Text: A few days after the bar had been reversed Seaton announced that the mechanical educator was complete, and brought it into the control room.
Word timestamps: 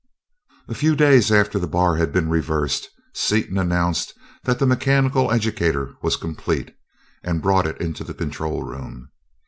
A 0.67 0.73
few 0.73 0.95
days 0.95 1.31
after 1.31 1.59
the 1.59 1.67
bar 1.67 1.97
had 1.97 2.11
been 2.11 2.27
reversed 2.27 2.89
Seaton 3.13 3.59
announced 3.59 4.15
that 4.45 4.57
the 4.57 4.65
mechanical 4.65 5.31
educator 5.31 5.93
was 6.01 6.15
complete, 6.15 6.75
and 7.23 7.39
brought 7.39 7.67
it 7.67 7.79
into 7.79 8.03
the 8.03 8.15
control 8.15 8.63
room. 8.63 9.11